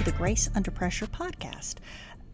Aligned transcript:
To 0.00 0.10
the 0.10 0.16
Grace 0.16 0.48
Under 0.54 0.70
Pressure 0.70 1.06
podcast. 1.06 1.74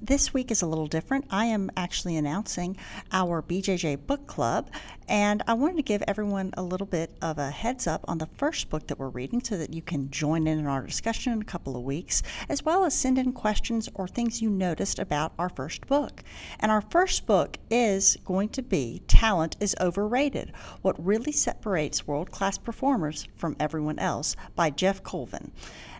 This 0.02 0.34
week 0.34 0.50
is 0.50 0.60
a 0.60 0.66
little 0.66 0.86
different. 0.86 1.24
I 1.30 1.46
am 1.46 1.70
actually 1.74 2.18
announcing 2.18 2.76
our 3.12 3.40
BJJ 3.40 4.06
book 4.06 4.26
club, 4.26 4.70
and 5.08 5.42
I 5.48 5.54
wanted 5.54 5.78
to 5.78 5.82
give 5.82 6.02
everyone 6.06 6.52
a 6.54 6.62
little 6.62 6.86
bit 6.86 7.16
of 7.22 7.38
a 7.38 7.50
heads 7.50 7.86
up 7.86 8.04
on 8.06 8.18
the 8.18 8.26
first 8.26 8.68
book 8.68 8.86
that 8.88 8.98
we're 8.98 9.08
reading 9.08 9.42
so 9.42 9.56
that 9.56 9.72
you 9.72 9.80
can 9.80 10.10
join 10.10 10.46
in 10.46 10.58
in 10.58 10.66
our 10.66 10.82
discussion 10.82 11.32
in 11.32 11.40
a 11.40 11.46
couple 11.46 11.78
of 11.78 11.82
weeks, 11.82 12.22
as 12.50 12.62
well 12.62 12.84
as 12.84 12.94
send 12.94 13.16
in 13.16 13.32
questions 13.32 13.88
or 13.94 14.06
things 14.06 14.42
you 14.42 14.50
noticed 14.50 14.98
about 14.98 15.32
our 15.38 15.48
first 15.48 15.86
book. 15.86 16.22
And 16.60 16.70
our 16.70 16.82
first 16.82 17.24
book 17.24 17.56
is 17.70 18.18
going 18.22 18.50
to 18.50 18.62
be 18.62 19.00
Talent 19.08 19.56
is 19.60 19.74
Overrated 19.80 20.52
What 20.82 21.02
Really 21.02 21.32
Separates 21.32 22.06
World 22.06 22.30
Class 22.30 22.58
Performers 22.58 23.26
from 23.34 23.56
Everyone 23.58 23.98
Else 23.98 24.36
by 24.54 24.68
Geoff 24.68 25.02
Colvin. 25.02 25.52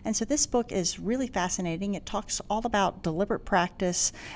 And 0.05 0.15
so 0.15 0.23
this 0.23 0.45
book 0.45 0.71
is 0.71 0.99
really 0.99 1.27
fascinating. 1.27 1.93
It 1.93 2.05
talks 2.05 2.39
all 2.49 2.61
about 2.63 3.03
deliberate 3.03 3.43
practice, 3.43 3.86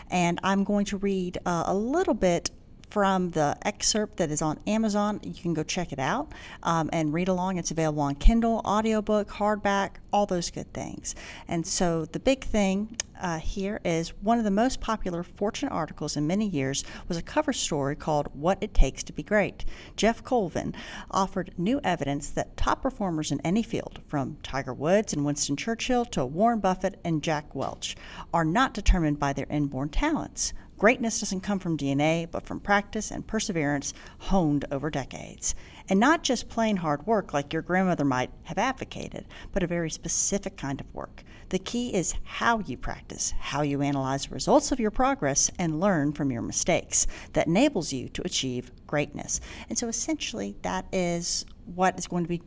and 0.10 0.40
I'm 0.44 0.64
going 0.64 0.86
to 0.86 0.98
read 0.98 1.38
uh, 1.46 1.64
a 1.68 1.74
little 1.74 2.14
bit 2.14 2.52
from 2.92 3.30
the 3.32 3.58
excerpt 3.64 4.18
that 4.18 4.30
is 4.30 4.42
on 4.42 4.60
Amazon. 4.68 5.20
You 5.24 5.34
can 5.34 5.54
go 5.54 5.64
check 5.64 5.94
it 5.94 6.00
out 6.00 6.34
um, 6.62 6.90
and 6.92 7.14
read 7.14 7.30
along. 7.30 7.58
It's 7.58 7.72
available 7.72 8.04
on 8.04 8.16
Kindle, 8.16 8.62
audiobook, 8.66 9.30
hardback, 9.30 9.96
all 10.12 10.26
those 10.26 10.52
good 10.52 10.72
things. 10.74 11.16
And 11.48 11.66
so 11.66 12.06
the 12.06 12.20
big 12.20 12.44
thing 12.44 12.98
uh, 13.22 13.38
here 13.38 13.80
is 13.86 14.10
one 14.22 14.40
of 14.40 14.44
the 14.44 14.52
most 14.52 14.82
popular 14.82 15.24
Fortune 15.24 15.70
articles 15.70 16.18
in 16.18 16.28
many 16.28 16.48
years 16.48 16.84
was 17.08 17.18
a 17.18 17.22
cover 17.22 17.54
story 17.54 17.96
called 17.96 18.28
What 18.34 18.58
It 18.62 18.74
Takes 18.74 19.04
to 19.04 19.14
Be 19.14 19.24
Great. 19.24 19.64
Geoff 19.96 20.24
Colvin 20.24 20.74
offered 21.12 21.54
new 21.58 21.80
evidence 21.84 22.30
that 22.32 22.58
top 22.58 22.82
performers 22.82 23.32
in 23.32 23.40
any 23.42 23.64
field, 23.64 24.02
from 24.08 24.38
Tiger 24.44 24.74
Woods 24.74 25.14
and 25.14 25.24
Winston 25.24 25.56
Churchill 25.56 26.04
to 26.06 26.26
Warren 26.26 26.60
Buffett 26.60 27.00
and 27.06 27.24
Jack 27.24 27.54
Welch, 27.56 27.96
are 28.34 28.46
not 28.46 28.74
determined 28.74 29.20
by 29.20 29.34
their 29.34 29.48
inborn 29.50 29.90
talents. 29.90 30.54
Greatness 30.82 31.20
doesn't 31.20 31.42
come 31.42 31.60
from 31.60 31.78
DNA, 31.78 32.26
but 32.32 32.48
from 32.48 32.60
practice 32.60 33.12
and 33.12 33.28
perseverance 33.28 33.94
honed 34.18 34.66
over 34.72 34.90
decades. 34.90 35.54
And 35.90 36.00
not 36.00 36.24
just 36.24 36.50
plain 36.50 36.76
hard 36.78 37.06
work 37.06 37.36
like 37.36 37.54
your 37.54 37.62
grandmother 37.62 38.04
might 38.04 38.32
have 38.46 38.58
advocated, 38.58 39.28
but 39.52 39.62
a 39.62 39.68
very 39.68 39.92
specific 39.92 40.58
kind 40.58 40.82
of 40.82 40.92
work. 40.92 41.24
The 41.50 41.60
key 41.60 41.94
is 41.94 42.16
how 42.24 42.62
you 42.62 42.78
practice, 42.78 43.32
how 43.38 43.62
you 43.62 43.84
analyze 43.84 44.26
the 44.26 44.34
results 44.34 44.72
of 44.72 44.80
your 44.80 44.90
progress, 44.90 45.52
and 45.60 45.80
learn 45.80 46.14
from 46.14 46.32
your 46.32 46.42
mistakes 46.42 47.06
that 47.34 47.46
enables 47.46 47.94
you 47.94 48.10
to 48.10 48.26
achieve 48.26 48.72
greatness. 48.88 49.40
And 49.70 49.78
so 49.78 49.88
essentially, 49.88 50.56
that 50.64 50.88
is 50.92 51.46
what 51.76 52.00
is 52.00 52.08
going 52.08 52.24
to 52.24 52.28
be 52.28 52.42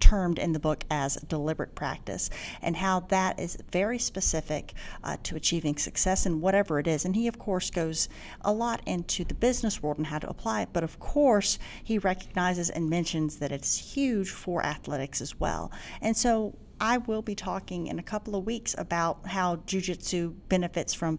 termed 0.00 0.38
in 0.38 0.52
the 0.52 0.60
book 0.60 0.84
as 0.90 1.16
deliberate 1.28 1.74
practice, 1.74 2.30
and 2.62 2.76
how 2.76 3.00
that 3.00 3.38
is 3.38 3.58
very 3.70 3.98
specific 3.98 4.74
uh, 5.04 5.16
to 5.22 5.36
achieving 5.36 5.76
success 5.76 6.26
in 6.26 6.40
whatever 6.40 6.78
it 6.78 6.86
is. 6.86 7.04
And 7.04 7.14
he, 7.14 7.28
of 7.28 7.38
course, 7.38 7.70
goes 7.70 8.08
a 8.42 8.52
lot 8.52 8.80
into 8.86 9.24
the 9.24 9.34
business 9.34 9.82
world 9.82 9.98
and 9.98 10.06
how 10.06 10.18
to 10.18 10.28
apply 10.28 10.62
it, 10.62 10.70
but 10.72 10.84
of 10.84 10.98
course, 10.98 11.58
he 11.82 11.98
recognizes 11.98 12.70
and 12.70 12.88
mentions 12.88 13.36
that 13.36 13.52
it's 13.52 13.94
huge 13.94 14.30
for 14.30 14.64
athletics 14.64 15.20
as 15.20 15.38
well. 15.38 15.70
And 16.00 16.16
so 16.16 16.54
I 16.80 16.98
will 16.98 17.22
be 17.22 17.34
talking 17.34 17.88
in 17.88 17.98
a 17.98 18.02
couple 18.02 18.36
of 18.36 18.46
weeks 18.46 18.74
about 18.78 19.26
how 19.26 19.56
jujitsu 19.56 20.34
benefits 20.48 20.94
from 20.94 21.18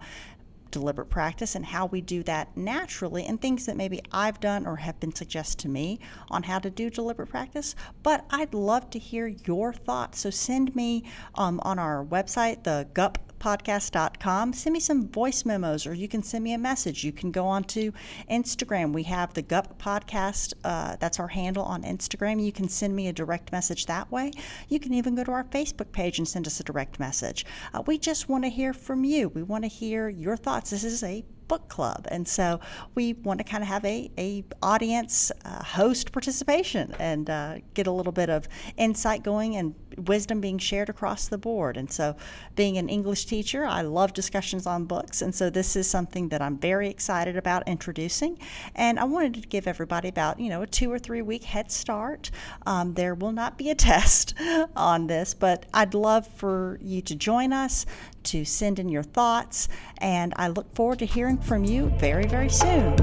deliberate 0.72 1.10
practice 1.10 1.56
and 1.56 1.66
how 1.66 1.86
we 1.86 2.02
do 2.02 2.24
that 2.24 2.56
naturally 2.56 3.26
and 3.26 3.42
things 3.42 3.66
that 3.66 3.78
maybe 3.78 4.02
I've 4.12 4.40
done 4.40 4.66
or 4.66 4.78
have 4.78 5.00
been 5.00 5.14
suggested 5.14 5.60
to 5.60 5.70
me 5.70 6.00
on 6.30 6.44
how 6.44 6.60
to 6.60 6.70
do 6.70 6.90
deliberate 6.90 7.30
practice. 7.30 7.76
But 8.04 8.26
I'd 8.30 8.54
love 8.54 8.90
to 8.92 9.00
hear 9.00 9.28
your 9.28 9.74
thoughts. 9.74 10.20
So 10.20 10.30
send 10.30 10.76
me 10.76 11.04
um, 11.36 11.60
on 11.64 11.80
our 11.80 12.06
website, 12.06 12.64
the 12.64 12.88
GUP 12.94 13.18
podcast.com. 13.40 14.54
Send 14.54 14.74
me 14.74 14.80
some 14.80 15.08
voice 15.08 15.46
memos 15.46 15.88
or 15.88 15.94
you 15.94 16.08
can 16.08 16.22
send 16.22 16.44
me 16.44 16.54
a 16.54 16.58
message. 16.58 17.04
You 17.04 17.12
can 17.12 17.32
go 17.32 17.46
on 17.46 17.64
to 17.66 17.94
Instagram. 18.30 18.94
We 18.94 19.04
have 19.04 19.34
the 19.34 19.42
GUP 19.42 19.80
podcast. 19.80 20.54
Uh, 20.64 20.96
that's 21.00 21.20
our 21.20 21.28
handle 21.28 21.64
on 21.64 21.84
Instagram. 21.84 22.44
You 22.44 22.52
can 22.52 22.70
send 22.70 22.96
me 22.96 23.08
a 23.08 23.14
direct 23.14 23.52
message 23.52 23.86
that 23.86 24.12
way. 24.12 24.32
You 24.68 24.80
can 24.80 24.94
even 24.94 25.16
go 25.16 25.24
to 25.24 25.32
our 25.32 25.46
Facebook 25.46 25.92
page 25.92 26.18
and 26.18 26.28
send 26.28 26.48
us 26.48 26.60
a 26.60 26.64
direct 26.64 27.00
message. 27.00 27.46
Uh, 27.74 27.82
we 27.86 27.98
just 27.98 28.30
want 28.30 28.44
to 28.44 28.50
hear 28.50 28.74
from 28.74 29.04
you. 29.04 29.30
We 29.30 29.44
want 29.44 29.64
to 29.64 29.70
hear 29.70 30.10
your 30.10 30.38
thoughts. 30.38 30.70
This 30.70 30.84
is 30.84 31.04
a 31.04 31.24
book 31.50 31.68
club. 31.68 32.08
And 32.10 32.26
so 32.26 32.62
we 32.96 33.14
want 33.14 33.40
to 33.40 33.44
kind 33.44 33.62
of 33.62 33.68
have 33.68 33.84
a, 33.84 34.10
a 34.18 34.46
audience 34.64 35.34
uh, 35.44 35.64
host 35.64 36.14
participation 36.14 36.96
and 37.00 37.30
uh, 37.30 37.58
get 37.74 37.88
a 37.88 37.92
little 37.92 38.14
bit 38.14 38.30
of 38.30 38.48
insight 38.78 39.24
going 39.24 39.58
and 39.58 39.76
wisdom 40.08 40.40
being 40.40 40.60
shared 40.60 40.88
across 40.88 41.28
the 41.28 41.38
board. 41.38 41.76
And 41.76 41.92
so 41.92 42.16
being 42.56 42.78
an 42.78 42.88
english 42.88 43.26
teacher 43.26 43.66
i 43.66 43.82
love 43.82 44.14
discussions 44.14 44.66
on 44.66 44.86
books. 44.86 45.22
And 45.22 45.34
so 45.36 45.50
this 45.50 45.76
is 45.76 45.90
something 45.90 46.30
that 46.30 46.42
i'm 46.42 46.58
very 46.58 46.90
excited 46.90 47.36
about 47.36 47.68
introducing. 47.68 48.38
And 48.76 49.00
i 49.00 49.04
wanted 49.04 49.34
to 49.42 49.48
give 49.48 49.68
everybody 49.68 50.08
about 50.08 50.40
you 50.40 50.50
know 50.50 50.62
a 50.62 50.68
two 50.68 50.92
or 50.92 51.00
three 51.00 51.22
week 51.22 51.44
head 51.44 51.72
start. 51.72 52.32
Um, 52.66 52.94
there 52.94 53.16
will 53.16 53.32
not 53.32 53.58
be 53.58 53.70
a 53.72 53.76
test 53.90 54.36
on 54.76 55.08
this 55.08 55.34
but 55.34 55.66
i'd 55.74 55.94
love 55.94 56.28
for 56.28 56.78
you 56.82 57.02
to 57.02 57.16
join 57.16 57.52
us 57.52 57.86
to 58.32 58.46
send 58.46 58.80
in 58.80 58.90
your 58.90 59.04
thoughts. 59.04 59.68
And 60.00 60.34
I 60.38 60.48
look 60.48 60.74
forward 60.76 61.00
to 61.00 61.06
hearing 61.06 61.38
from 61.38 61.64
you 61.66 61.90
very, 61.98 62.26
very 62.26 62.50
soon. 62.50 62.96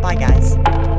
Bye, 0.00 0.16
guys. 0.16 0.93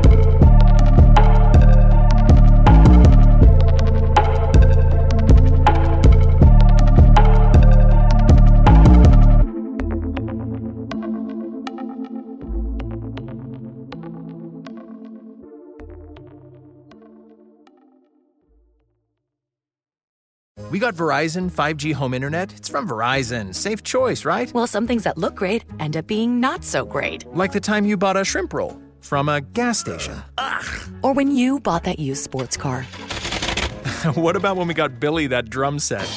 We 20.75 20.79
got 20.79 20.93
Verizon 20.93 21.49
5G 21.49 21.93
home 21.93 22.13
internet. 22.13 22.51
It's 22.51 22.67
from 22.67 22.85
Verizon. 22.85 23.55
Safe 23.55 23.81
choice, 23.81 24.25
right? 24.25 24.51
Well, 24.53 24.67
some 24.67 24.85
things 24.85 25.05
that 25.05 25.17
look 25.17 25.35
great 25.35 25.63
end 25.79 25.95
up 25.95 26.05
being 26.05 26.41
not 26.41 26.65
so 26.65 26.83
great. 26.83 27.25
Like 27.27 27.53
the 27.53 27.61
time 27.61 27.85
you 27.85 27.95
bought 27.95 28.17
a 28.17 28.25
shrimp 28.25 28.51
roll 28.51 28.77
from 28.99 29.29
a 29.29 29.39
gas 29.39 29.79
station. 29.79 30.21
Ugh. 30.37 30.65
Or 31.01 31.13
when 31.13 31.33
you 31.33 31.61
bought 31.61 31.85
that 31.85 31.97
used 31.97 32.25
sports 32.25 32.57
car. 32.57 32.83
what 34.15 34.35
about 34.35 34.57
when 34.57 34.67
we 34.67 34.73
got 34.73 34.99
Billy 34.99 35.27
that 35.27 35.49
drum 35.49 35.79
set? 35.79 36.11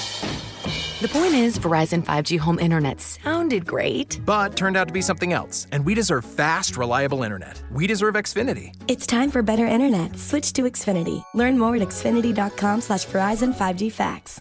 The 1.01 1.09
point 1.09 1.35
is, 1.35 1.61
Verizon 1.61 2.05
5G 2.05 2.41
home 2.41 2.59
internet 2.59 3.01
sounded 3.01 3.65
great, 3.65 4.21
but 4.27 4.57
turned 4.57 4.77
out 4.77 4.89
to 4.89 4.93
be 4.93 5.03
something 5.03 5.33
else. 5.33 5.69
And 5.71 5.87
we 5.87 5.95
deserve 5.95 6.25
fast, 6.25 6.77
reliable 6.77 7.23
internet. 7.23 7.63
We 7.71 7.87
deserve 7.87 8.17
Xfinity. 8.17 8.75
It's 8.89 9.07
time 9.07 9.31
for 9.31 9.41
better 9.41 9.65
internet. 9.65 10.19
Switch 10.19 10.53
to 10.55 10.63
Xfinity. 10.63 11.23
Learn 11.35 11.57
more 11.57 11.77
at 11.77 11.83
xfinity.com/slash 11.83 13.07
Verizon 13.07 13.55
5G 13.55 13.93
Facts. 13.93 14.41